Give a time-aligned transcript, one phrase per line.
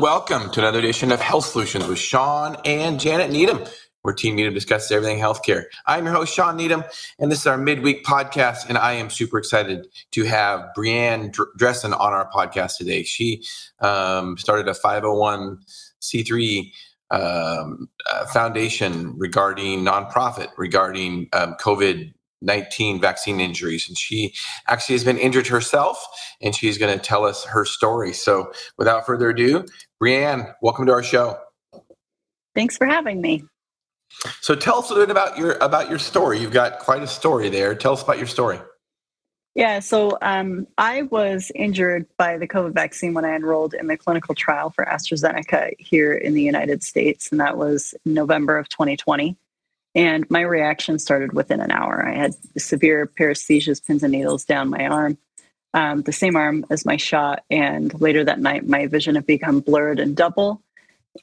[0.00, 3.62] Welcome to another edition of Health Solutions with Shawn and Janet Needham,
[4.00, 5.64] where Team Needham discusses everything healthcare.
[5.86, 6.84] I'm your host, Shawn Needham,
[7.18, 8.66] and this is our midweek podcast.
[8.66, 13.02] And I am super excited to have Brianne Dressen on our podcast today.
[13.02, 13.44] She
[13.80, 16.72] um, started a 501c3
[17.10, 23.86] um, uh, foundation regarding nonprofit regarding um, COVID 19 vaccine injuries.
[23.88, 24.34] And she
[24.68, 26.04] actually has been injured herself,
[26.40, 28.12] and she's going to tell us her story.
[28.12, 29.64] So, without further ado,
[30.02, 31.38] Brianne, welcome to our show.
[32.54, 33.44] Thanks for having me.
[34.40, 36.40] So, tell us a little bit about your about your story.
[36.40, 37.74] You've got quite a story there.
[37.74, 38.60] Tell us about your story.
[39.56, 43.96] Yeah, so um, I was injured by the COVID vaccine when I enrolled in the
[43.96, 49.36] clinical trial for AstraZeneca here in the United States, and that was November of 2020.
[49.94, 52.06] And my reaction started within an hour.
[52.06, 55.18] I had severe paresthesias, pins and needles down my arm,
[55.74, 57.44] um, the same arm as my shot.
[57.50, 60.62] And later that night, my vision had become blurred and double.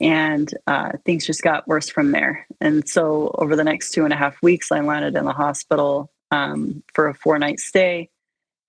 [0.02, 2.46] And uh, things just got worse from there.
[2.60, 6.12] And so over the next two and a half weeks, I landed in the hospital
[6.32, 8.10] um, for a four night stay.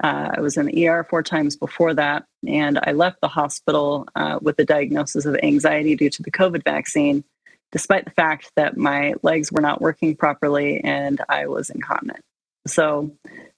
[0.02, 2.24] Uh, I was in the ER four times before that.
[2.46, 6.62] And I left the hospital uh, with a diagnosis of anxiety due to the COVID
[6.62, 7.24] vaccine
[7.72, 12.24] despite the fact that my legs were not working properly and I was incontinent.
[12.66, 13.10] So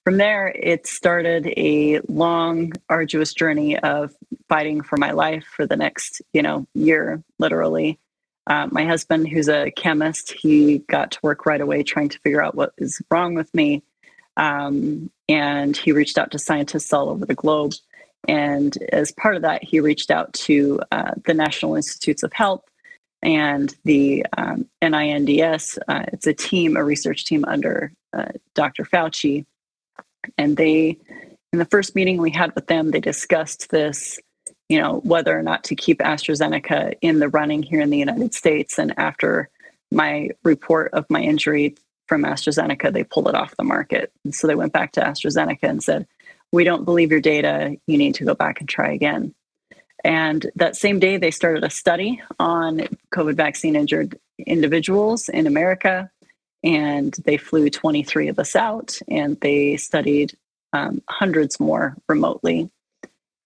[0.05, 4.15] from there, it started a long, arduous journey of
[4.49, 7.99] fighting for my life for the next, you know, year, literally.
[8.47, 12.43] Uh, my husband, who's a chemist, he got to work right away trying to figure
[12.43, 13.83] out what is wrong with me.
[14.37, 17.75] Um, and he reached out to scientists all over the globe.
[18.27, 22.63] And as part of that, he reached out to uh, the National Institutes of Health
[23.23, 25.79] and the um, NINDS.
[25.89, 28.85] Uh, it's a team, a research team under uh, Dr.
[28.85, 29.45] Fauci.
[30.39, 30.99] And they,
[31.53, 34.19] in the first meeting we had with them, they discussed this,
[34.69, 38.35] you know, whether or not to keep AstraZeneca in the running here in the United
[38.35, 38.79] States.
[38.79, 39.49] And after
[39.91, 41.77] my report of my injury
[42.07, 44.13] from AstraZeneca, they pulled it off the market.
[44.25, 46.07] And so they went back to AstraZeneca and said,
[46.53, 47.77] we don't believe your data.
[47.87, 49.35] You need to go back and try again.
[50.05, 56.11] And that same day, they started a study on COVID vaccine injured individuals in America.
[56.63, 60.37] And they flew 23 of us out and they studied
[60.73, 62.71] um, hundreds more remotely.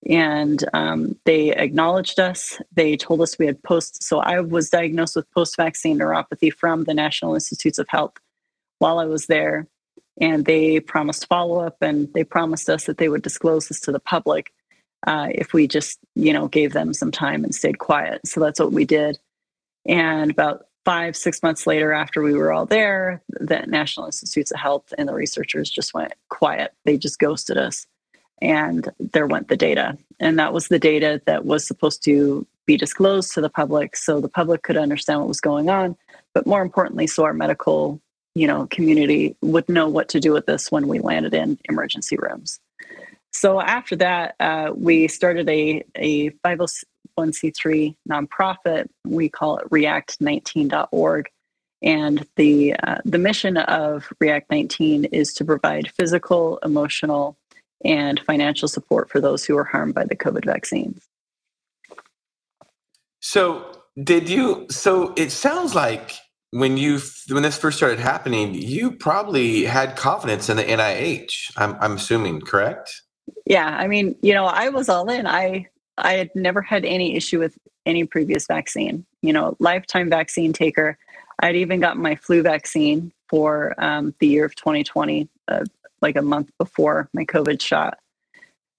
[0.08, 2.60] And um, they acknowledged us.
[2.72, 4.02] They told us we had post.
[4.02, 8.14] So I was diagnosed with post vaccine neuropathy from the National Institutes of Health
[8.78, 9.66] while I was there.
[10.20, 13.92] And they promised follow up and they promised us that they would disclose this to
[13.92, 14.52] the public
[15.06, 18.26] uh, if we just you know gave them some time and stayed quiet.
[18.26, 19.18] So that's what we did.
[19.86, 24.60] And about five six months later after we were all there the national institutes of
[24.60, 26.72] health and the researchers just went quiet.
[26.84, 27.86] They just ghosted us.
[28.42, 29.96] And there went the data.
[30.20, 34.20] And that was the data that was supposed to be disclosed to the public so
[34.20, 35.96] the public could understand what was going on.
[36.34, 38.00] But more importantly so our medical
[38.34, 42.16] you know community would know what to do with this when we landed in emergency
[42.16, 42.60] rooms
[43.34, 48.86] so after that, uh, we started a, a 501c3 nonprofit.
[49.04, 51.28] We call it react19.org.
[51.82, 57.36] And the, uh, the mission of React 19 is to provide physical, emotional,
[57.84, 61.02] and financial support for those who are harmed by the COVID vaccines.
[63.20, 64.66] So, did you?
[64.70, 66.12] So, it sounds like
[66.50, 71.52] when you when this first started happening, you probably had confidence in the NIH.
[71.56, 73.02] I'm, I'm assuming, correct?
[73.46, 75.26] Yeah, I mean, you know, I was all in.
[75.26, 79.04] I I had never had any issue with any previous vaccine.
[79.22, 80.98] You know, lifetime vaccine taker.
[81.40, 85.64] I'd even gotten my flu vaccine for um, the year of 2020, uh,
[86.00, 87.98] like a month before my COVID shot.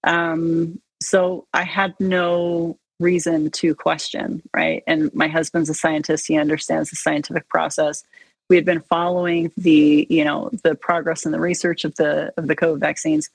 [0.04, 4.82] Um, so I had no reason to question, right?
[4.86, 8.04] And my husband's a scientist; he understands the scientific process.
[8.48, 12.46] We had been following the, you know, the progress and the research of the of
[12.46, 13.28] the COVID vaccines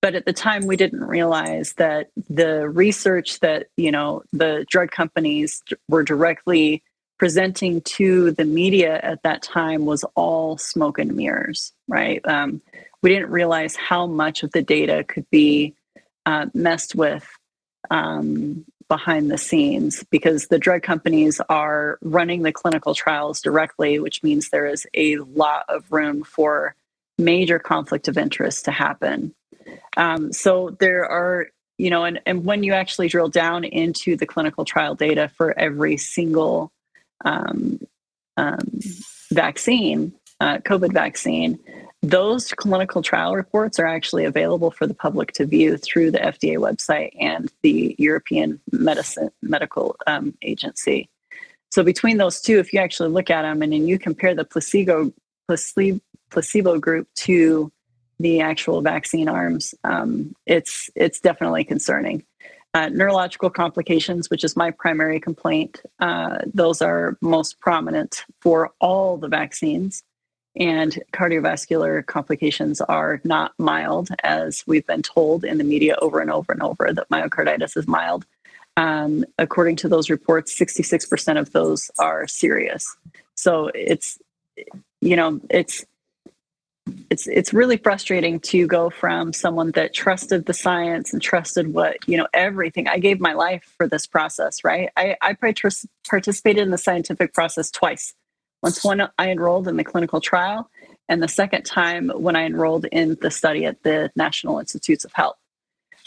[0.00, 4.90] but at the time we didn't realize that the research that you know the drug
[4.90, 6.82] companies were directly
[7.18, 12.20] presenting to the media at that time was all smoke and mirrors right?
[12.28, 12.60] Um,
[13.02, 15.74] we didn't realize how much of the data could be
[16.26, 17.26] uh, messed with
[17.90, 24.22] um, behind the scenes because the drug companies are running the clinical trials directly which
[24.22, 26.74] means there is a lot of room for
[27.18, 29.34] major conflict of interest to happen
[29.96, 34.26] um, so there are, you know, and, and when you actually drill down into the
[34.26, 36.72] clinical trial data for every single
[37.24, 37.80] um,
[38.36, 38.60] um,
[39.32, 41.58] vaccine, uh, COVID vaccine,
[42.02, 46.56] those clinical trial reports are actually available for the public to view through the FDA
[46.56, 51.08] website and the European Medicine Medical um, Agency.
[51.70, 54.44] So between those two, if you actually look at them and then you compare the
[54.44, 55.12] placebo
[55.48, 56.00] placebo,
[56.30, 57.72] placebo group to
[58.18, 62.24] the actual vaccine arms, um, it's it's definitely concerning.
[62.74, 69.16] Uh, neurological complications, which is my primary complaint, uh, those are most prominent for all
[69.16, 70.02] the vaccines.
[70.56, 76.30] And cardiovascular complications are not mild, as we've been told in the media over and
[76.30, 78.26] over and over that myocarditis is mild.
[78.76, 82.96] Um, according to those reports, 66% of those are serious.
[83.34, 84.18] So it's,
[85.00, 85.84] you know, it's
[87.10, 91.96] it's it's really frustrating to go from someone that trusted the science and trusted what
[92.06, 94.90] you know everything i gave my life for this process right?
[94.96, 98.14] I i participated in the scientific process twice.
[98.62, 100.70] Once one i enrolled in the clinical trial
[101.08, 105.12] and the second time when i enrolled in the study at the national institutes of
[105.12, 105.36] health.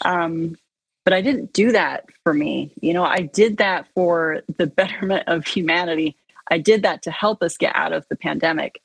[0.04, 0.56] Um,
[1.04, 2.72] but i didn't do that for me.
[2.80, 6.16] You know i did that for the betterment of humanity.
[6.50, 8.80] I did that to help us get out of the pandemic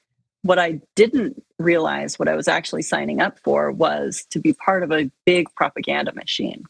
[0.48, 4.82] what I didn't realize, what I was actually signing up for, was to be part
[4.82, 6.64] of a big propaganda machine.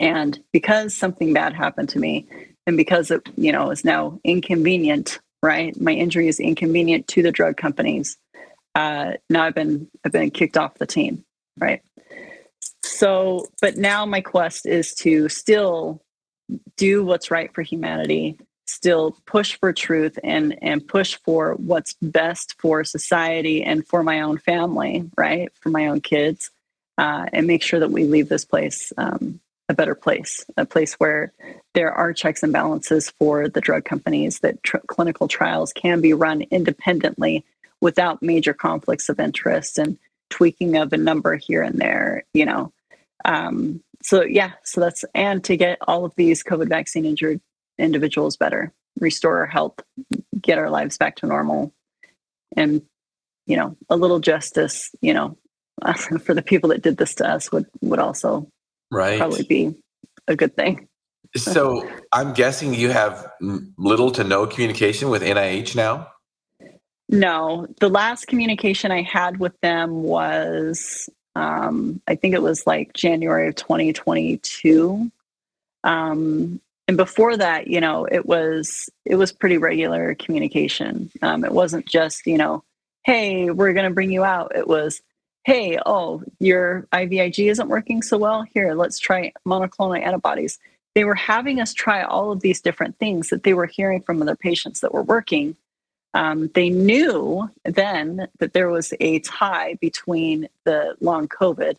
[0.00, 2.26] And because something bad happened to me,
[2.66, 5.78] and because it, you know, is now inconvenient, right?
[5.78, 8.16] My injury is inconvenient to the drug companies.
[8.74, 11.22] Uh, now I've been I've been kicked off the team,
[11.58, 11.82] right?
[12.82, 16.02] So, but now my quest is to still
[16.78, 18.38] do what's right for humanity,
[18.70, 24.20] still push for truth and and push for what's best for society and for my
[24.20, 25.52] own family right?
[25.60, 26.50] For my own kids
[26.98, 30.94] uh, and make sure that we leave this place um, a better place a place
[30.94, 31.32] where
[31.74, 36.12] there are checks and balances for the drug companies that tr- clinical trials can be
[36.12, 37.44] run independently
[37.80, 42.72] without major conflicts of interest and tweaking of a number here and there you know?
[43.24, 47.40] Um, so yeah so that's and to get all of these covid vaccine injured
[47.80, 49.80] individuals better, restore our health,
[50.40, 51.72] get our lives back to normal,
[52.56, 52.82] and
[53.46, 55.36] you know, a little justice, you know,
[56.22, 58.48] for the people that did this to us would would also
[58.90, 59.74] right probably be
[60.28, 60.88] a good thing.
[61.36, 63.30] so I'm guessing you have
[63.78, 66.08] little to no communication with NIH now.
[67.08, 72.92] No, the last communication I had with them was, um, I think it was like
[72.92, 75.10] January of 2022.
[75.82, 76.60] Um,
[76.90, 81.08] and before that you know it was it was pretty regular communication.
[81.22, 82.64] Um, it wasn't just you know
[83.04, 84.56] hey we're going to bring you out.
[84.56, 85.00] It was
[85.44, 88.42] hey oh your ivig isn't working so well.
[88.42, 90.58] Here let's try monoclonal antibodies.
[90.96, 94.20] They were having us try all of these different things that they were hearing from
[94.20, 95.54] other patients that were working.
[96.12, 101.76] Um, they knew then that there was a tie between the long covid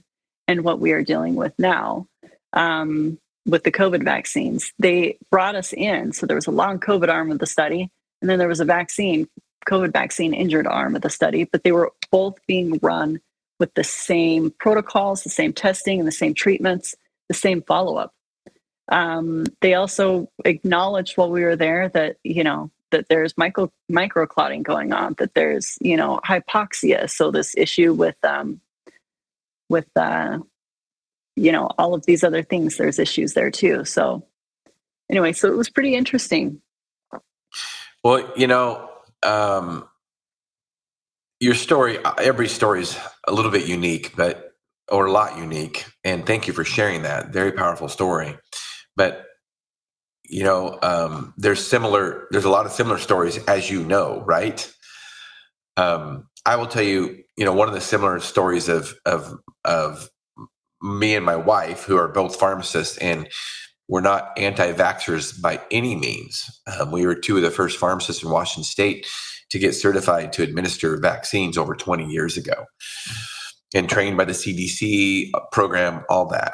[0.47, 2.07] and what we are dealing with now.
[2.53, 4.71] Um, with the COVID vaccines.
[4.79, 6.13] They brought us in.
[6.13, 7.89] So there was a long COVID arm of the study,
[8.21, 9.27] and then there was a vaccine,
[9.67, 13.19] COVID vaccine injured arm of the study, but they were both being run
[13.59, 16.95] with the same protocols, the same testing, and the same treatments,
[17.29, 18.13] the same follow up.
[18.89, 24.63] Um, they also acknowledged while we were there that, you know, that there's micro microclotting
[24.63, 27.09] going on, that there's, you know, hypoxia.
[27.09, 28.59] So this issue with um,
[29.69, 30.39] with uh,
[31.35, 33.85] you know all of these other things there's issues there too.
[33.85, 34.25] So
[35.09, 36.61] anyway so it was pretty interesting.
[38.03, 38.89] Well you know
[39.23, 39.87] um
[41.39, 42.97] your story every story is
[43.27, 44.53] a little bit unique but
[44.91, 47.29] or a lot unique and thank you for sharing that.
[47.29, 48.37] Very powerful story.
[48.95, 49.25] But
[50.25, 54.71] you know um there's similar there's a lot of similar stories as you know right?
[55.77, 59.33] Um i will tell you you know one of the similar stories of of
[59.65, 60.09] of
[60.81, 63.27] me and my wife, who are both pharmacists, and
[63.87, 66.61] we're not anti vaxxers by any means.
[66.79, 69.05] Um, we were two of the first pharmacists in Washington state
[69.49, 72.65] to get certified to administer vaccines over 20 years ago
[73.73, 76.53] and trained by the CDC program, all that.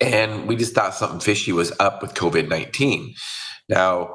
[0.00, 3.14] And we just thought something fishy was up with COVID 19.
[3.68, 4.14] Now,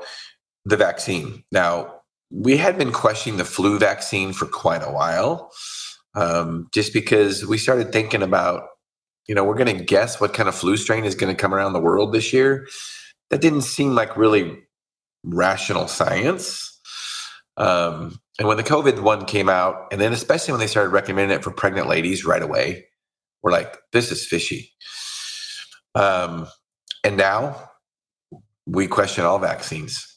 [0.65, 1.43] the vaccine.
[1.51, 5.51] Now, we had been questioning the flu vaccine for quite a while
[6.15, 8.63] um, just because we started thinking about,
[9.27, 11.53] you know, we're going to guess what kind of flu strain is going to come
[11.53, 12.67] around the world this year.
[13.29, 14.57] That didn't seem like really
[15.23, 16.79] rational science.
[17.57, 21.35] Um, and when the COVID one came out, and then especially when they started recommending
[21.35, 22.85] it for pregnant ladies right away,
[23.41, 24.71] we're like, this is fishy.
[25.95, 26.47] Um,
[27.03, 27.69] and now
[28.65, 30.14] we question all vaccines.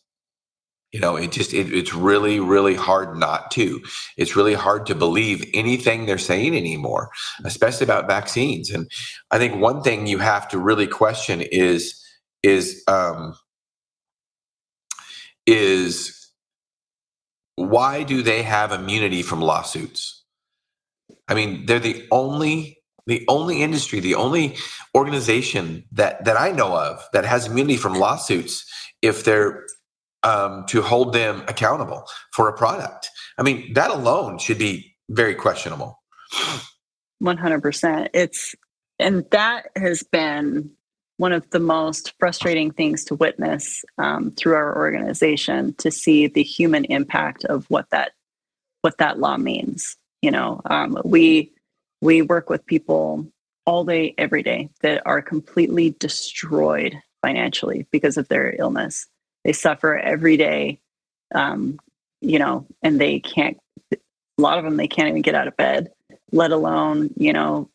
[0.93, 3.83] You know, it just it, it's really really hard not to.
[4.17, 7.11] It's really hard to believe anything they're saying anymore,
[7.45, 8.71] especially about vaccines.
[8.71, 8.91] And
[9.31, 12.03] I think one thing you have to really question is
[12.43, 13.35] is um,
[15.47, 16.31] is
[17.57, 20.25] why do they have immunity from lawsuits?
[21.27, 24.57] I mean, they're the only the only industry, the only
[24.95, 28.65] organization that that I know of that has immunity from lawsuits
[29.03, 29.65] if they're
[30.23, 33.11] um, to hold them accountable for a product.
[33.37, 36.01] I mean, that alone should be very questionable.
[37.19, 38.11] One hundred percent.
[38.15, 38.55] It's
[38.99, 40.71] and that has been
[41.17, 46.43] one of the most frustrating things to witness um, through our organization to see the
[46.43, 48.13] human impact of what that
[48.83, 49.97] what that law means.
[50.23, 51.53] You know, um, we
[52.01, 53.27] we work with people
[53.67, 59.07] all day, every day that are completely destroyed financially because of their illness.
[59.45, 60.81] They suffer every day,
[61.35, 61.79] um,
[62.21, 63.59] you know, and they can't.
[63.93, 63.97] A
[64.43, 65.91] lot of them they can't even get out of bed,
[66.33, 67.69] let alone you know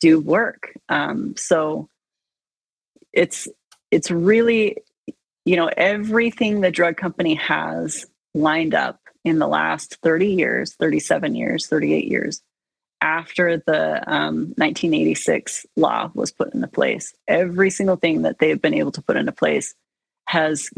[0.00, 0.72] do work.
[0.88, 1.88] Um, so
[3.12, 3.48] it's
[3.90, 4.76] it's really
[5.44, 11.34] you know everything the drug company has lined up in the last 30 years 37
[11.34, 12.42] years 38 years
[13.00, 18.74] after the um, 1986 law was put into place every single thing that they've been
[18.74, 19.74] able to put into place
[20.26, 20.70] has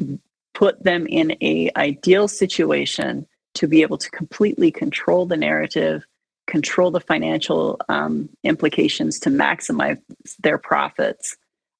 [0.54, 6.04] put them in a ideal situation to be able to completely control the narrative
[6.46, 9.98] control the financial um, implications to maximize
[10.42, 11.36] their profits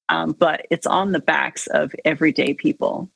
[0.09, 3.09] um, but it's on the backs of everyday people.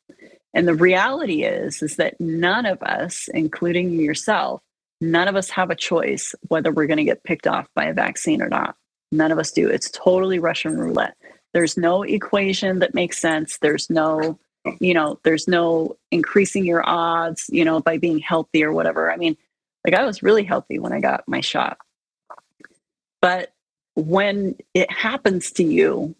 [0.54, 4.62] And the reality is, is that none of us, including yourself,
[5.00, 7.94] none of us have a choice whether we're going to get picked off by a
[7.94, 8.76] vaccine or not.
[9.12, 9.70] None of us do.
[9.70, 11.16] It's totally Russian roulette.
[11.54, 13.58] There's no equation that makes sense.
[13.58, 14.40] There's no,
[14.80, 19.12] you know, there's no increasing your odds, you know, by being healthy or whatever.
[19.12, 19.36] I mean,
[19.86, 21.78] like I was really healthy when I got my shot.
[23.22, 23.52] But
[23.96, 26.16] when it happens to you,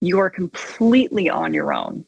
[0.00, 2.04] you are completely on your own.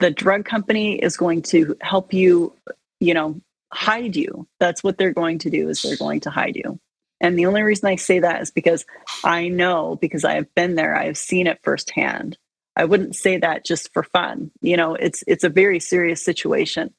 [0.00, 2.54] The drug company is going to help you,
[3.00, 3.40] you know,
[3.72, 4.46] hide you.
[4.60, 6.78] That's what they're going to do is they're going to hide you.
[7.22, 8.84] And the only reason I say that is because
[9.24, 12.36] I know because I have been there, I have seen it firsthand.
[12.76, 14.50] I wouldn't say that just for fun.
[14.60, 16.92] You know, it's it's a very serious situation.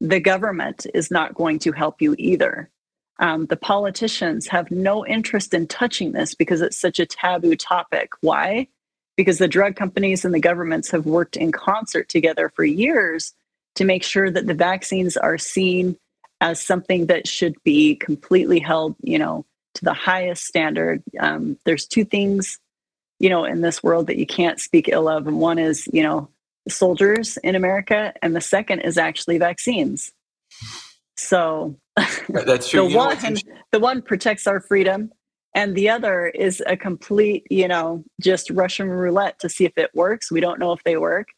[0.00, 2.70] The government is not going to help you either.
[3.20, 8.12] Um, the politicians have no interest in touching this because it's such a taboo topic.
[8.20, 8.68] Why?
[9.16, 13.34] because the drug companies and the governments have worked in concert together for years
[13.76, 15.96] to make sure that the vaccines are seen
[16.40, 19.46] as something that should be completely held, you know,
[19.82, 21.02] to the highest standard.
[21.18, 22.58] Um, there's two things,
[23.18, 26.02] you know, in this world that you can't speak ill of, and one is, you
[26.02, 26.28] know,
[26.68, 30.12] soldiers in America, and the second is actually vaccines.
[31.16, 31.76] So
[32.28, 32.88] that's true.
[32.88, 33.36] the one,
[33.72, 35.10] the one protects our freedom,
[35.54, 39.90] and the other is a complete you know just russian roulette to see if it
[39.94, 41.28] works we don't know if they work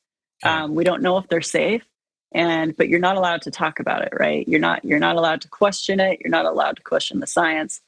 [0.45, 1.85] um, we don't know if they're safe
[2.33, 5.41] and but you're not allowed to talk about it right you're not you're not allowed
[5.41, 7.81] to question it you're not allowed to question the science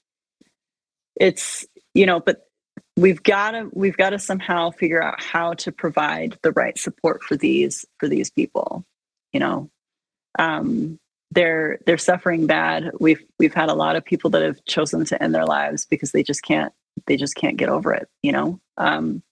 [1.17, 2.49] it's you know but
[2.97, 7.23] we've got to we've got to somehow figure out how to provide the right support
[7.23, 8.85] for these for these people
[9.33, 9.71] you know
[10.39, 10.99] um
[11.31, 12.91] they're they're suffering bad.
[13.01, 16.13] We've we've had a lot of people that have chosen to end their lives because
[16.13, 16.73] they just can't
[17.07, 18.61] they just can't get over it, you know.
[18.77, 19.23] Um,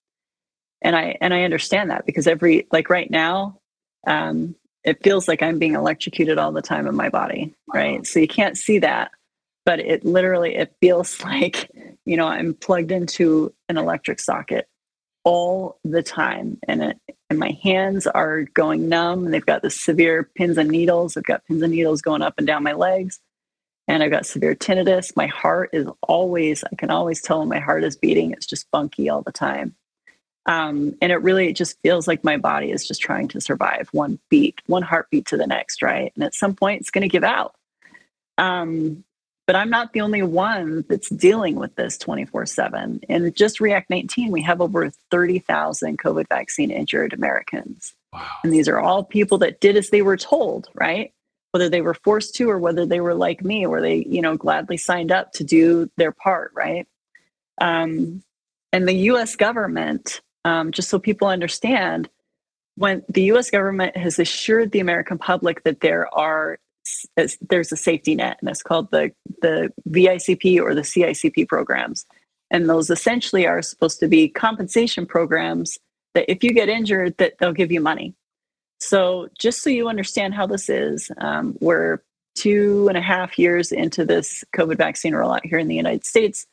[0.83, 3.61] and I and I understand that because every like right now,
[4.07, 8.07] um, it feels like I'm being electrocuted all the time in my body, right?
[8.07, 9.11] So you can't see that,
[9.64, 11.71] but it literally it feels like
[12.04, 14.68] you know I'm plugged into an electric socket
[15.25, 19.71] all the time and it, and my hands are going numb and they've got the
[19.71, 23.21] severe pins and needles i've got pins and needles going up and down my legs
[23.88, 25.16] and i've got severe tinnitus.
[25.16, 28.68] My heart is always i can always tell when my heart is beating it's just
[28.71, 29.75] funky all the time.
[30.47, 33.88] Um, and it really it just feels like my body is just trying to survive
[33.92, 36.12] one beat one heartbeat to the next right?
[36.14, 37.54] And at some point it's going to give out.
[38.37, 39.04] Um,
[39.47, 43.01] but I'm not the only one that's dealing with this 24 7.
[43.09, 47.95] And just React 19, we have over 30,000 COVID vaccine injured Americans.
[48.13, 48.27] Wow.
[48.43, 51.13] And these are all people that did as they were told, right?
[51.51, 54.37] Whether they were forced to or whether they were like me, where they, you know,
[54.37, 56.87] gladly signed up to do their part, right?
[57.61, 58.23] Um,
[58.73, 62.09] and the US government, um, just so people understand,
[62.77, 66.59] when the US government has assured the American public that there are
[67.49, 69.12] there's a safety net, and it's called the
[69.43, 72.05] the VICP or the CICP programs.
[72.50, 75.79] And those essentially are supposed to be compensation programs
[76.14, 78.14] that if you get injured, that they'll give you money.
[78.81, 82.03] So, just so you understand how this is, um, we're
[82.35, 86.47] two and a half years into this COVID vaccine rollout here in the United States.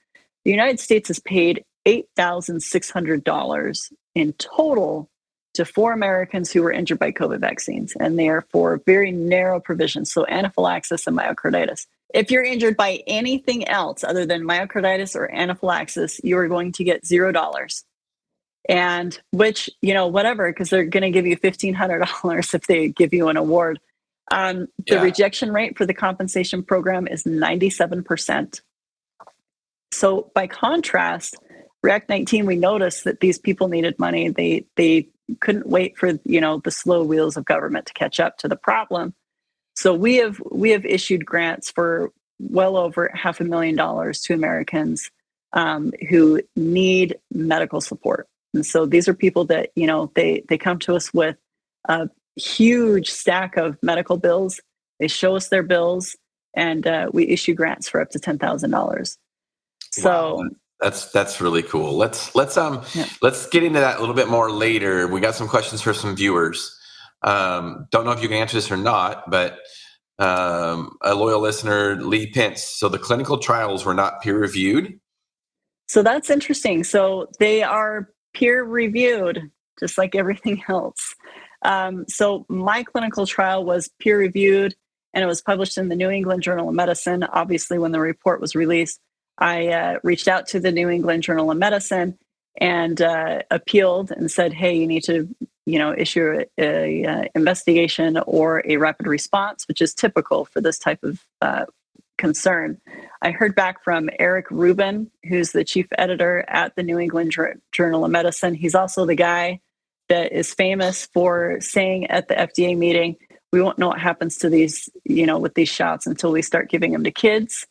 [0.45, 5.09] The United States has paid $8,600 in total
[5.53, 9.59] to four Americans who were injured by COVID vaccines, and they are for very narrow
[9.59, 11.87] provisions, so anaphylaxis and myocarditis.
[12.13, 16.83] If you're injured by anything else other than myocarditis or anaphylaxis, you are going to
[16.83, 17.83] get zero dollars.
[18.69, 23.13] And which, you know, whatever, because they're going to give you $1,500 if they give
[23.13, 23.79] you an award.
[24.29, 25.01] Um, the yeah.
[25.01, 28.61] rejection rate for the compensation program is 97%.
[29.91, 31.35] So, by contrast,
[31.83, 34.29] React 19, we noticed that these people needed money.
[34.29, 35.09] They they
[35.39, 38.55] couldn't wait for you know the slow wheels of government to catch up to the
[38.55, 39.13] problem.
[39.75, 44.33] So we have we have issued grants for well over half a million dollars to
[44.33, 45.09] Americans
[45.53, 48.27] um, who need medical support.
[48.53, 51.37] And so these are people that you know they they come to us with
[51.85, 54.59] a huge stack of medical bills.
[54.99, 56.15] They show us their bills,
[56.55, 59.17] and uh, we issue grants for up to ten thousand dollars.
[59.91, 60.49] So wow.
[60.81, 61.95] That's that's really cool.
[61.95, 63.05] Let's let's um yeah.
[63.21, 65.07] let's get into that a little bit more later.
[65.07, 66.75] We got some questions for some viewers.
[67.21, 69.59] Um, don't know if you can answer this or not, but
[70.17, 72.63] um, a loyal listener, Lee Pence.
[72.63, 74.99] So the clinical trials were not peer reviewed.
[75.87, 76.83] So that's interesting.
[76.83, 81.15] So they are peer reviewed, just like everything else.
[81.63, 84.73] Um, so my clinical trial was peer reviewed,
[85.13, 87.23] and it was published in the New England Journal of Medicine.
[87.23, 88.99] Obviously, when the report was released,
[89.41, 92.17] I uh, reached out to the New England Journal of Medicine
[92.59, 95.27] and uh, appealed and said, "Hey, you need to,
[95.65, 100.61] you know, issue a, a, a, investigation or a rapid response, which is typical for
[100.61, 101.65] this type of uh,
[102.19, 102.79] concern."
[103.23, 107.35] I heard back from Eric Rubin, who's the chief editor at the New England
[107.71, 108.53] Journal of Medicine.
[108.53, 109.59] He's also the guy
[110.07, 113.15] that is famous for saying at the FDA meeting,
[113.51, 116.69] "We won't know what happens to these, you know, with these shots until we start
[116.69, 117.65] giving them to kids."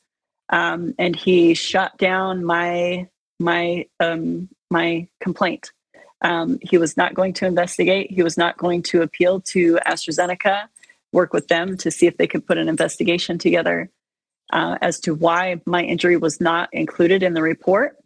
[0.51, 3.09] Um, and he shut down my
[3.39, 5.73] my um, my complaint.
[6.23, 8.11] Um, he was not going to investigate.
[8.11, 10.69] He was not going to appeal to AstraZeneca,
[11.13, 13.91] work with them to see if they could put an investigation together
[14.53, 17.97] uh, as to why my injury was not included in the report.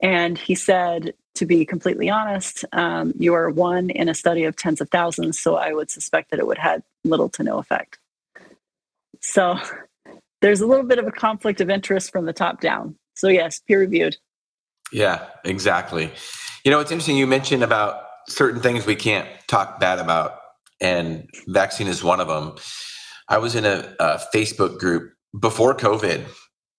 [0.00, 4.54] And he said, to be completely honest, um, you are one in a study of
[4.54, 7.98] tens of thousands, so I would suspect that it would have little to no effect.
[9.20, 9.58] So
[10.42, 12.96] there's a little bit of a conflict of interest from the top down.
[13.14, 14.16] So yes, peer reviewed.
[14.92, 16.10] Yeah, exactly.
[16.64, 20.38] You know, it's interesting you mentioned about certain things we can't talk bad about,
[20.80, 22.54] and vaccine is one of them.
[23.28, 26.24] I was in a, a Facebook group before COVID,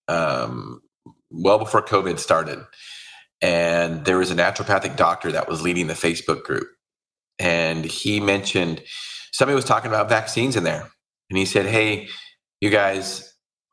[0.08, 0.80] um,
[1.30, 2.58] well before COVID started,
[3.42, 6.68] and there was a naturopathic doctor that was leading the Facebook group,
[7.38, 8.82] and he mentioned
[9.32, 10.88] somebody was talking about vaccines in there,
[11.28, 12.08] and he said, "Hey,
[12.60, 13.27] you guys,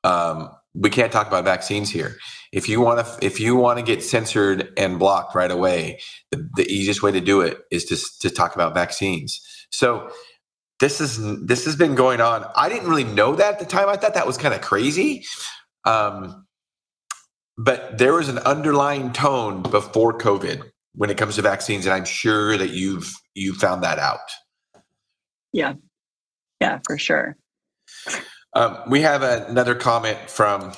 [0.05, 2.17] um, we can't talk about vaccines here.
[2.51, 5.99] If you want to, if you want to get censored and blocked right away,
[6.31, 9.41] the, the easiest way to do it is to to talk about vaccines.
[9.71, 10.09] So
[10.79, 12.45] this is this has been going on.
[12.55, 13.89] I didn't really know that at the time.
[13.89, 15.25] I thought that was kind of crazy.
[15.85, 16.45] Um,
[17.57, 20.61] but there was an underlying tone before COVID
[20.93, 24.19] when it comes to vaccines, and I'm sure that you've you found that out.
[25.51, 25.73] Yeah,
[26.61, 27.37] yeah, for sure.
[28.55, 30.73] Um, we have a, another comment from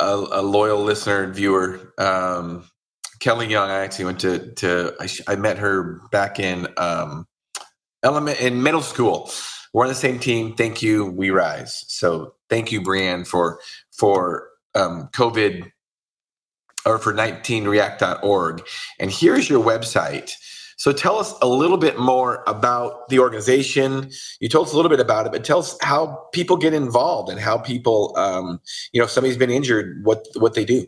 [0.00, 2.64] a, a loyal listener and viewer, um,
[3.20, 3.68] Kelly Young.
[3.68, 7.26] I actually went to to I, I met her back in um,
[8.02, 9.30] element in middle school.
[9.72, 10.56] We're on the same team.
[10.56, 11.06] Thank you.
[11.06, 11.84] We rise.
[11.88, 13.60] So thank you, Brianne, for
[13.92, 15.70] for um, COVID
[16.86, 18.62] or for 19react.org.
[18.98, 20.32] And here's your website.
[20.80, 24.10] So tell us a little bit more about the organization.
[24.40, 27.30] You told us a little bit about it, but tell us how people get involved
[27.30, 28.62] and how people, um,
[28.94, 30.86] you know, if somebody's been injured, what what they do.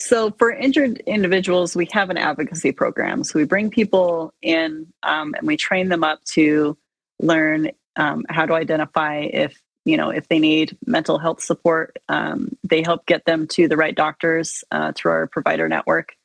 [0.00, 3.24] So for injured individuals, we have an advocacy program.
[3.24, 6.78] So we bring people in um, and we train them up to
[7.20, 11.98] learn um, how to identify if you know if they need mental health support.
[12.08, 16.16] Um, they help get them to the right doctors uh, through our provider network.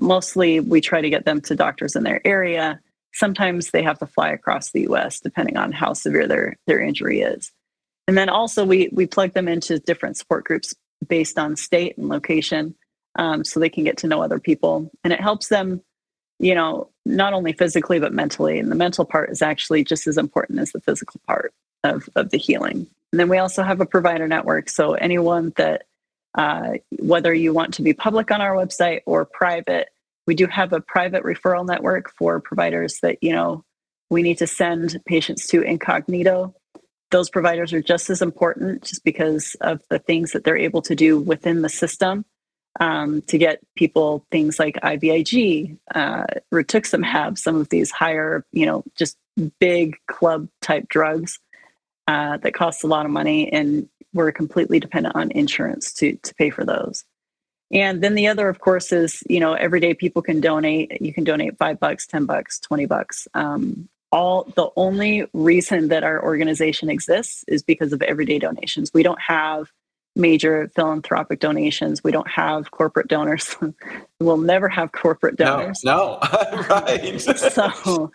[0.00, 2.80] Mostly, we try to get them to doctors in their area.
[3.12, 5.20] Sometimes they have to fly across the U.S.
[5.20, 7.50] depending on how severe their their injury is.
[8.06, 10.74] And then also we we plug them into different support groups
[11.06, 12.74] based on state and location,
[13.16, 15.82] um, so they can get to know other people, and it helps them,
[16.38, 18.58] you know, not only physically but mentally.
[18.58, 22.30] And the mental part is actually just as important as the physical part of of
[22.30, 22.86] the healing.
[23.12, 25.86] And then we also have a provider network, so anyone that
[26.38, 29.88] uh, whether you want to be public on our website or private.
[30.26, 33.64] We do have a private referral network for providers that, you know,
[34.08, 36.54] we need to send patients to incognito.
[37.10, 40.94] Those providers are just as important just because of the things that they're able to
[40.94, 42.24] do within the system
[42.78, 46.24] um, to get people things like IVIG, uh,
[46.54, 49.16] rituximab, some of these higher, you know, just
[49.58, 51.40] big club type drugs
[52.06, 56.34] uh, that cost a lot of money, and we're completely dependent on insurance to to
[56.34, 57.04] pay for those.
[57.70, 61.00] And then the other, of course, is you know everyday people can donate.
[61.00, 63.28] You can donate five bucks, ten bucks, twenty bucks.
[63.34, 68.90] Um, all the only reason that our organization exists is because of everyday donations.
[68.94, 69.70] We don't have
[70.16, 72.02] major philanthropic donations.
[72.02, 73.56] We don't have corporate donors.
[74.20, 75.84] we'll never have corporate donors.
[75.84, 76.62] No, no.
[76.68, 77.20] right.
[77.20, 78.10] so,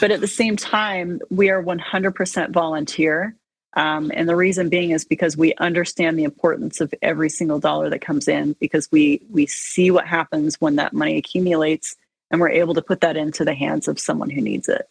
[0.00, 3.34] but at the same time, we are 100% volunteer.
[3.76, 7.90] Um, and the reason being is because we understand the importance of every single dollar
[7.90, 11.94] that comes in because we we see what happens when that money accumulates
[12.30, 14.88] and we're able to put that into the hands of someone who needs it.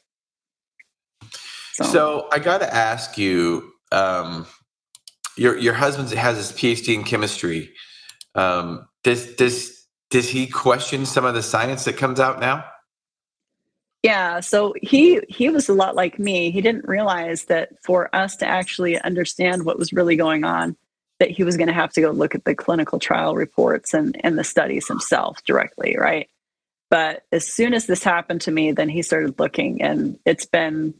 [1.73, 4.45] So, so I got to ask you, um,
[5.35, 7.73] your your husband has his PhD in chemistry.
[8.35, 12.65] Um, does does does he question some of the science that comes out now?
[14.05, 16.51] Yeah, so he he was a lot like me.
[16.51, 20.77] He didn't realize that for us to actually understand what was really going on,
[21.19, 24.15] that he was going to have to go look at the clinical trial reports and
[24.23, 26.29] and the studies himself directly, right?
[26.91, 30.93] But as soon as this happened to me, then he started looking, and it's been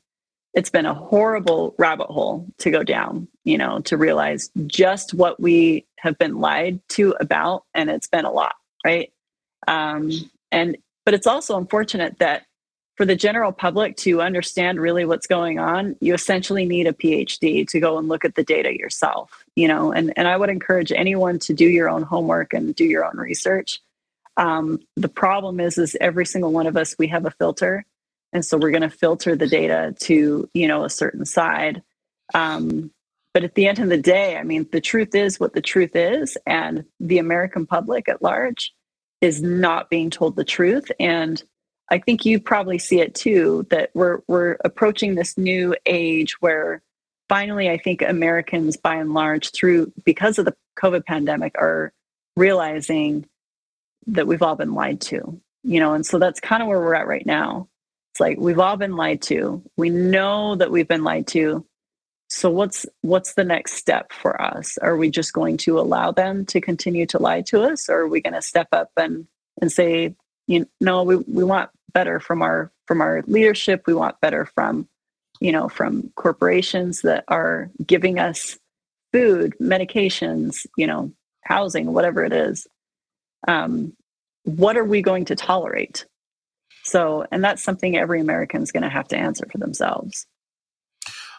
[0.56, 5.40] it's been a horrible rabbit hole to go down, you know, to realize just what
[5.40, 7.66] we have been lied to about.
[7.76, 9.12] And it's been a lot, right?
[9.68, 10.10] Um,
[10.52, 12.48] and, but it's also unfortunate that
[12.96, 17.68] for the general public to understand really what's going on, you essentially need a PhD
[17.68, 20.92] to go and look at the data yourself, you know, and, and I would encourage
[20.92, 23.82] anyone to do your own homework and do your own research.
[24.38, 27.86] Um, the problem is, is every single one of us, we have a filter
[28.36, 31.82] and so we're going to filter the data to you know a certain side
[32.34, 32.92] um,
[33.34, 35.96] but at the end of the day i mean the truth is what the truth
[35.96, 38.74] is and the american public at large
[39.22, 41.44] is not being told the truth and
[41.90, 46.82] i think you probably see it too that we're we're approaching this new age where
[47.30, 51.92] finally i think americans by and large through because of the covid pandemic are
[52.36, 53.26] realizing
[54.08, 56.96] that we've all been lied to you know and so that's kind of where we're
[56.96, 57.68] at right now
[58.16, 59.62] it's like we've all been lied to.
[59.76, 61.66] We know that we've been lied to.
[62.30, 64.78] So what's what's the next step for us?
[64.78, 68.08] Are we just going to allow them to continue to lie to us or are
[68.08, 69.28] we going to step up and
[69.62, 70.16] and say,
[70.48, 74.88] you know, we, we want better from our from our leadership, we want better from
[75.40, 78.58] you know, from corporations that are giving us
[79.12, 81.12] food, medications, you know,
[81.44, 82.68] housing, whatever it is.
[83.48, 83.94] Um,
[84.44, 86.06] what are we going to tolerate?
[86.84, 90.26] So, and that's something every American is going to have to answer for themselves.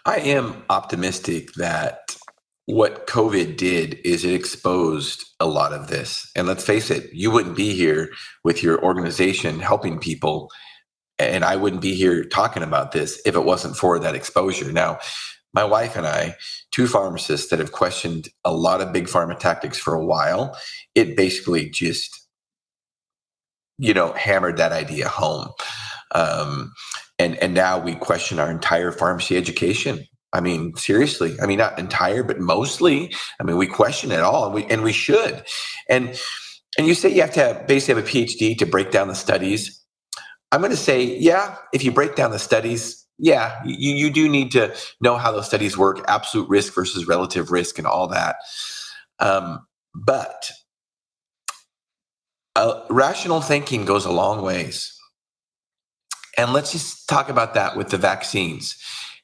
[0.05, 2.17] I am optimistic that
[2.67, 6.31] what COVID did is it exposed a lot of this.
[6.35, 8.11] And let's face it, you wouldn't be here
[8.45, 10.51] with your organization helping people.
[11.19, 14.73] And I wouldn't be here talking about this if it wasn't for that exposure.
[14.73, 14.99] Now,
[15.55, 16.37] my wife and I,
[16.73, 20.57] two pharmacists that have questioned a lot of big pharma tactics for a while,
[20.95, 22.27] it basically just
[23.79, 25.49] you know, hammered that idea home.
[26.15, 26.73] Um,
[27.19, 30.05] and and now we question our entire pharmacy education.
[30.37, 31.35] I mean, seriously.
[31.41, 33.15] I mean, not entire, but mostly.
[33.41, 35.45] I mean, we question it all, and we and we should.
[35.89, 36.21] And
[36.77, 39.15] and you say you have to have, basically have a PhD to break down the
[39.15, 39.83] studies.
[40.53, 41.57] I'm going to say, yeah.
[41.73, 45.47] If you break down the studies, yeah, you you do need to know how those
[45.47, 48.37] studies work, absolute risk versus relative risk, and all that.
[49.19, 50.51] Um, but
[52.55, 54.93] uh, rational thinking goes a long ways.
[56.39, 58.77] And let's just talk about that with the vaccines.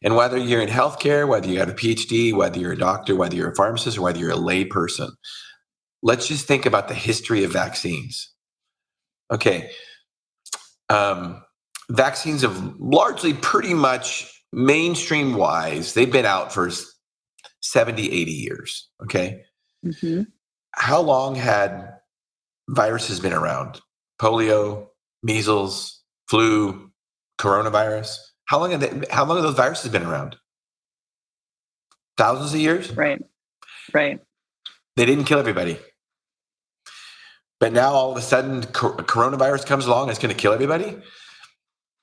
[0.05, 3.37] And whether you're in healthcare, whether you have a PhD, whether you're a doctor, whether
[3.37, 5.11] you're a pharmacist, or whether you're a layperson,
[6.03, 8.33] let's just think about the history of vaccines.
[9.31, 9.71] Okay.
[10.88, 11.43] Um,
[11.91, 16.71] vaccines have largely pretty much mainstream wise, they've been out for
[17.61, 18.88] 70, 80 years.
[19.03, 19.43] Okay.
[19.85, 20.23] Mm-hmm.
[20.73, 21.95] How long had
[22.69, 23.81] viruses been around
[24.21, 24.87] polio,
[25.23, 26.91] measles, flu,
[27.41, 28.17] coronavirus.
[28.53, 30.37] How long have they, how long have those viruses been around?
[32.19, 32.93] Thousands of years?
[32.95, 33.25] Right.
[33.95, 34.21] Right.
[34.95, 35.79] They didn't kill everybody.
[37.61, 40.99] But now all of a sudden coronavirus comes along, and it's going to kill everybody.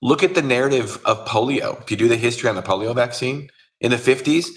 [0.01, 1.79] Look at the narrative of polio.
[1.83, 4.47] If you do the history on the polio vaccine in the 50s,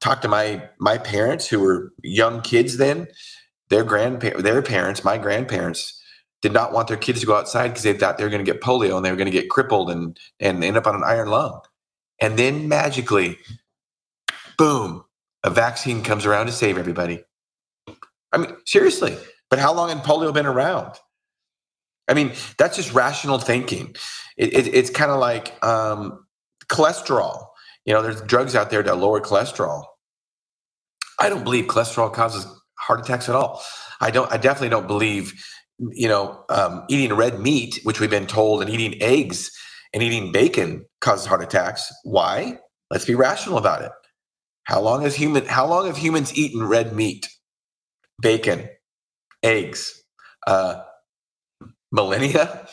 [0.00, 3.08] talk to my my parents who were young kids then
[3.68, 6.01] their grandpa- their parents, my grandparents,
[6.42, 8.52] did not want their kids to go outside because they thought they were going to
[8.52, 11.04] get polio and they were going to get crippled and and end up on an
[11.04, 11.60] iron lung.
[12.20, 13.38] And then magically,
[14.58, 15.04] boom,
[15.44, 17.24] a vaccine comes around to save everybody.
[18.32, 19.16] I mean, seriously,
[19.50, 20.96] but how long had polio been around?
[22.08, 23.94] I mean, that's just rational thinking.
[24.36, 26.26] It, it, it's kind of like um,
[26.66, 27.46] cholesterol.
[27.84, 29.84] You know, there's drugs out there that lower cholesterol.
[31.18, 32.46] I don't believe cholesterol causes
[32.78, 33.62] heart attacks at all.
[34.00, 34.30] I don't.
[34.32, 35.32] I definitely don't believe.
[35.90, 39.50] You know, um, eating red meat, which we've been told, and eating eggs
[39.92, 41.92] and eating bacon causes heart attacks.
[42.04, 42.58] Why?
[42.90, 43.90] Let's be rational about it.
[44.64, 45.44] How long has human?
[45.46, 47.28] How long have humans eaten red meat,
[48.20, 48.68] bacon,
[49.42, 50.02] eggs?
[50.46, 50.82] Uh,
[51.90, 52.66] millennia.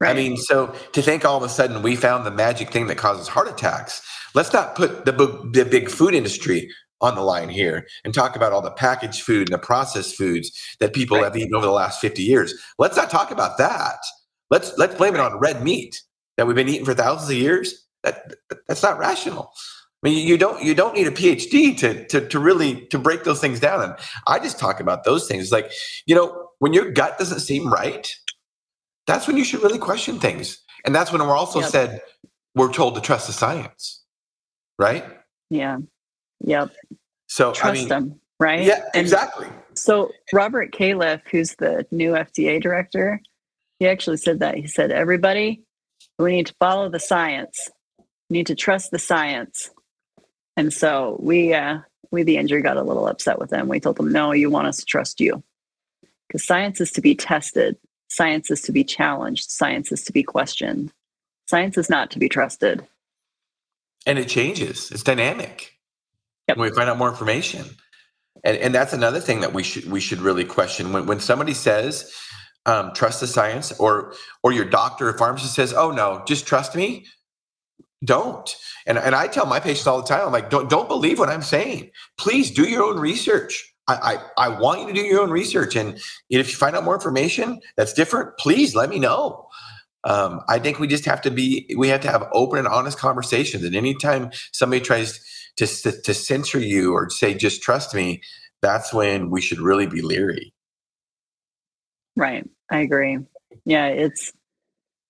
[0.00, 0.10] Right.
[0.10, 2.98] I mean, so to think all of a sudden we found the magic thing that
[2.98, 4.02] causes heart attacks.
[4.34, 6.68] Let's not put the, the big food industry
[7.04, 10.50] on the line here and talk about all the packaged food and the processed foods
[10.80, 11.24] that people right.
[11.24, 12.54] have eaten over the last 50 years.
[12.78, 13.98] Let's not talk about that.
[14.50, 16.02] Let's let's blame it on red meat
[16.36, 17.86] that we've been eating for thousands of years.
[18.02, 18.34] That
[18.66, 19.52] that's not rational.
[20.02, 23.24] I mean, you don't you don't need a PhD to to to really to break
[23.24, 23.82] those things down.
[23.82, 23.94] And
[24.26, 25.52] I just talk about those things.
[25.52, 25.70] Like,
[26.06, 28.14] you know, when your gut doesn't seem right,
[29.06, 30.62] that's when you should really question things.
[30.84, 31.70] And that's when we're also yep.
[31.70, 32.00] said
[32.54, 34.04] we're told to trust the science,
[34.78, 35.04] right?
[35.50, 35.78] Yeah.
[36.40, 36.70] Yep.
[37.26, 38.62] So trust I mean, them, right?
[38.62, 39.48] Yeah, and exactly.
[39.74, 43.20] So Robert Califf, who's the new FDA director,
[43.78, 44.56] he actually said that.
[44.56, 45.62] He said, "Everybody,
[46.18, 47.70] we need to follow the science.
[48.30, 49.70] We need to trust the science."
[50.56, 51.78] And so we, uh,
[52.12, 53.68] we the injury got a little upset with them.
[53.68, 55.42] We told them, "No, you want us to trust you."
[56.34, 57.76] because science is to be tested,
[58.08, 60.92] science is to be challenged, science is to be questioned,
[61.46, 62.84] science is not to be trusted.
[64.04, 65.73] And it changes, it's dynamic.
[66.48, 66.58] Yep.
[66.58, 67.64] When we find out more information.
[68.44, 71.54] And, and that's another thing that we should we should really question when, when somebody
[71.54, 72.12] says
[72.66, 76.74] um, trust the science or or your doctor or pharmacist says oh no just trust
[76.74, 77.06] me
[78.04, 81.18] don't and, and i tell my patients all the time i'm like don't don't believe
[81.18, 85.02] what i'm saying please do your own research I, I, I want you to do
[85.02, 85.76] your own research.
[85.76, 85.98] And
[86.30, 89.46] if you find out more information that's different, please let me know.
[90.04, 92.98] Um, I think we just have to be, we have to have open and honest
[92.98, 93.64] conversations.
[93.64, 95.20] And anytime somebody tries
[95.56, 98.22] to, to censor you or say, just trust me,
[98.62, 100.52] that's when we should really be leery.
[102.16, 102.48] Right.
[102.70, 103.18] I agree.
[103.64, 103.86] Yeah.
[103.86, 104.32] It's,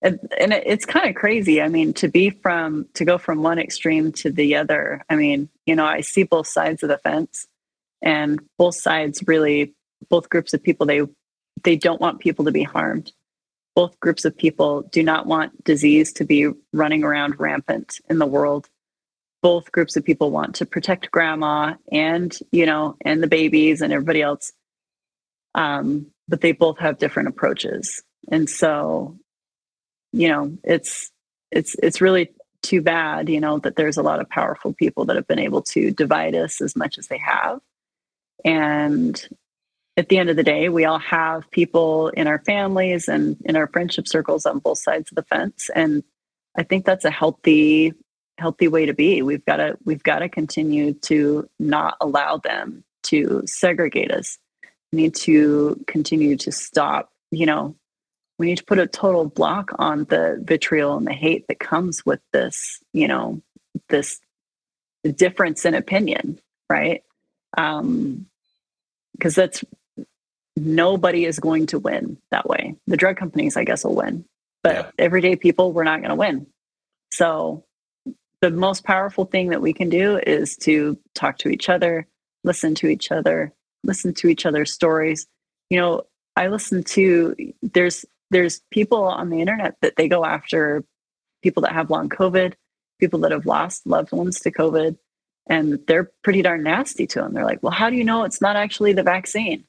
[0.03, 0.19] and
[0.53, 1.63] it's kind of crazy.
[1.63, 5.03] I mean, to be from, to go from one extreme to the other.
[5.09, 7.47] I mean, you know, I see both sides of the fence
[8.05, 9.75] and both sides really
[10.09, 11.01] both groups of people they
[11.65, 13.11] they don't want people to be harmed
[13.75, 18.27] both groups of people do not want disease to be running around rampant in the
[18.27, 18.69] world
[19.45, 23.93] both groups of people want to protect grandma and you know and the babies and
[23.93, 24.53] everybody else.
[25.55, 28.03] Um, but they both have different approaches.
[28.33, 29.19] And so
[30.13, 31.11] you know it's
[31.51, 32.31] it's it's really
[32.63, 35.61] too bad you know that there's a lot of powerful people that have been able
[35.61, 37.61] to divide us as much as they have.
[38.47, 39.23] And
[39.99, 43.57] at the end of the day, we all have people in our families and in
[43.57, 45.71] our friendship circles on both sides of the fence.
[45.75, 46.03] And
[46.57, 47.93] I think that's a healthy,
[48.39, 49.23] healthy way to be.
[49.23, 54.39] We've got to we've got to continue to not allow them to segregate us.
[54.93, 57.75] We need to continue to stop, you know,
[58.39, 62.05] we need to put a total block on the vitriol and the hate that comes
[62.05, 63.41] with this, you know,
[63.89, 64.21] this
[65.15, 67.03] difference in opinion, right?
[67.57, 68.27] Um,
[69.13, 69.65] because that's
[70.57, 72.75] nobody is going to win that way.
[72.87, 74.25] The drug companies, I guess, will win,
[74.63, 74.91] but yeah.
[74.99, 76.47] everyday people, we're not going to win.
[77.13, 77.65] So,
[78.45, 82.07] the most powerful thing that we can do is to talk to each other,
[82.43, 83.55] listen to each other,
[83.85, 85.27] listen to each other's stories.
[85.71, 86.03] You know,
[86.37, 90.85] I listen to there's there's people on the internet that they go after
[91.43, 92.53] people that have long COVID,
[93.01, 94.99] people that have lost loved ones to COVID,
[95.47, 97.33] and they're pretty darn nasty to them.
[97.33, 99.65] They're like, well, how do you know it's not actually the vaccine?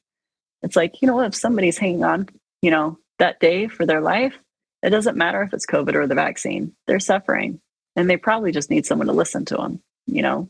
[0.63, 2.27] It's like, you know, if somebody's hanging on,
[2.61, 4.37] you know, that day for their life,
[4.83, 6.73] it doesn't matter if it's COVID or the vaccine.
[6.87, 7.61] They're suffering
[7.95, 10.49] and they probably just need someone to listen to them, you know?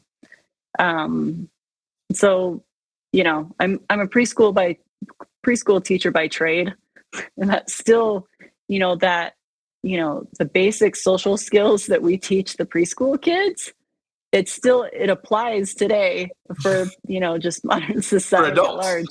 [0.80, 1.50] Um,
[2.14, 2.64] so,
[3.12, 4.78] you know, I'm, I'm a preschool by
[5.46, 6.74] preschool teacher by trade.
[7.38, 8.28] And that's still,
[8.68, 9.36] you know, that,
[9.84, 13.72] you know, the basic social skills that we teach the preschool kids
[14.36, 16.30] it still it applies today
[16.62, 19.06] for you know just modern society at large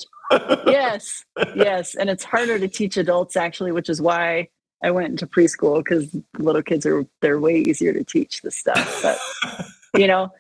[0.67, 1.25] yes
[1.57, 4.47] yes and it's harder to teach adults actually which is why
[4.83, 9.03] i went into preschool because little kids are they're way easier to teach this stuff
[9.03, 9.67] but
[10.01, 10.33] you know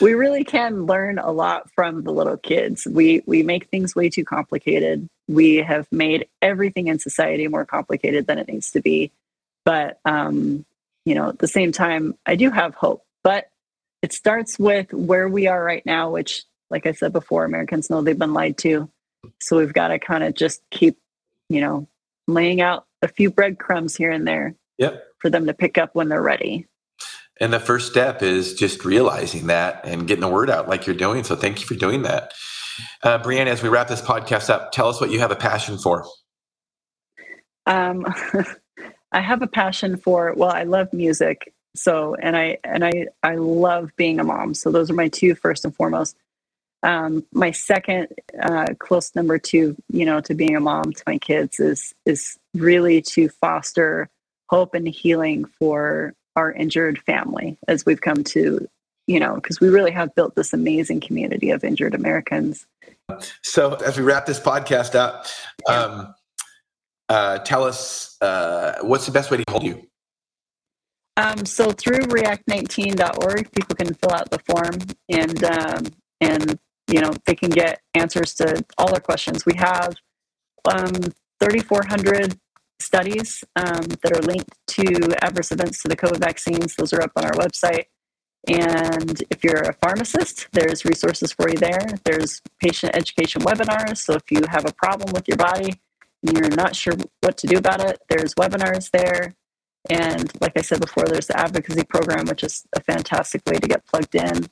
[0.00, 2.86] we really can learn a lot from the little kids.
[2.86, 5.08] We we make things way too complicated.
[5.28, 9.10] We have made everything in society more complicated than it needs to be.
[9.64, 10.64] But um
[11.04, 13.50] you know, at the same time, I do have hope, but
[14.02, 18.02] it starts with where we are right now, which, like I said before, Americans know
[18.02, 18.88] they've been lied to.
[19.40, 20.96] So we've got to kind of just keep,
[21.48, 21.88] you know,
[22.28, 25.04] laying out a few breadcrumbs here and there yep.
[25.18, 26.66] for them to pick up when they're ready.
[27.40, 30.96] And the first step is just realizing that and getting the word out like you're
[30.96, 31.24] doing.
[31.24, 32.32] So thank you for doing that.
[33.02, 35.78] Uh, Brianne, as we wrap this podcast up, tell us what you have a passion
[35.78, 36.06] for.
[37.66, 38.06] Um,
[39.12, 41.52] I have a passion for, well, I love music.
[41.74, 44.54] So, and I, and I, I love being a mom.
[44.54, 46.16] So those are my two first and foremost.
[46.82, 48.08] Um, my second,
[48.42, 52.38] uh, close number two, you know, to being a mom to my kids is, is
[52.54, 54.08] really to foster
[54.48, 58.68] hope and healing for our injured family as we've come to
[59.06, 62.66] you know because we really have built this amazing community of injured americans.
[63.42, 65.26] So as we wrap this podcast up
[65.68, 66.14] um,
[67.08, 69.86] uh, tell us uh, what's the best way to hold you?
[71.18, 74.78] Um, so through react19.org people can fill out the form
[75.10, 75.84] and um,
[76.20, 76.58] and
[76.92, 79.94] you know they can get answers to all their questions we have
[80.70, 80.92] um,
[81.40, 82.38] 3400
[82.82, 84.84] studies um, that are linked to
[85.24, 86.74] adverse events to the COVID vaccines.
[86.74, 87.84] Those are up on our website.
[88.48, 91.86] And if you're a pharmacist, there's resources for you there.
[92.04, 93.98] There's patient education webinars.
[93.98, 95.80] So if you have a problem with your body
[96.26, 99.34] and you're not sure what to do about it, there's webinars there.
[99.90, 103.68] And like I said before, there's the advocacy program, which is a fantastic way to
[103.68, 104.48] get plugged in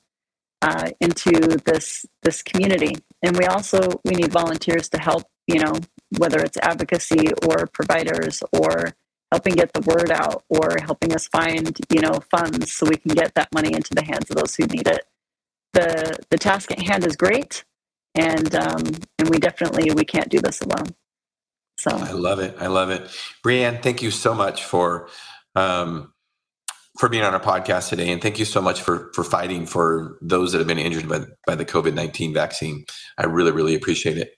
[0.62, 2.94] uh, into this this community.
[3.22, 5.24] And we also we need volunteers to help.
[5.46, 5.72] You know,
[6.18, 8.94] whether it's advocacy or providers or
[9.32, 13.14] helping get the word out or helping us find you know funds so we can
[13.14, 15.04] get that money into the hands of those who need it
[15.72, 17.64] the the task at hand is great
[18.14, 18.82] and um,
[19.18, 20.86] and we definitely we can't do this alone
[21.78, 23.02] so i love it i love it
[23.44, 25.08] brianne thank you so much for
[25.54, 26.12] um,
[27.00, 30.18] for being on our podcast today and thank you so much for for fighting for
[30.20, 32.84] those that have been injured by, by the covid-19 vaccine
[33.18, 34.34] i really really appreciate it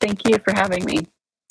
[0.00, 1.06] Thank you for having me.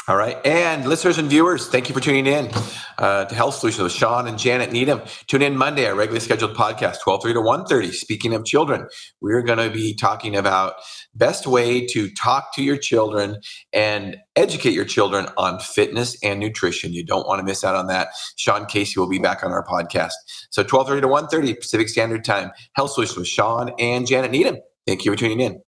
[0.07, 0.37] All right.
[0.45, 2.51] And listeners and viewers, thank you for tuning in
[2.99, 5.01] uh, to Health Solutions with Shawn and Janet Needham.
[5.25, 7.91] Tune in Monday, our regularly scheduled podcast, 12.30 to 1.30.
[7.91, 8.87] Speaking of children,
[9.19, 10.75] we're going to be talking about
[11.15, 13.37] best way to talk to your children
[13.73, 16.93] and educate your children on fitness and nutrition.
[16.93, 18.09] You don't want to miss out on that.
[18.35, 20.13] Sean Casey will be back on our podcast.
[20.51, 24.57] So 12.30 to 1.30 Pacific Standard Time, Health Solutions with Shawn and Janet Needham.
[24.85, 25.63] Thank you for tuning in.